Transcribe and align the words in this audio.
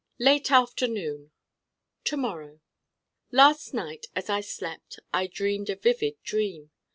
Late 0.17 0.49
afternoon 0.49 1.29
To 2.05 2.17
morrow 2.17 2.59
Last 3.31 3.71
night 3.75 4.07
as 4.15 4.31
I 4.31 4.41
slept 4.41 4.97
I 5.13 5.27
dreamed 5.27 5.69
a 5.69 5.75
vivid 5.75 6.15
dream. 6.23 6.71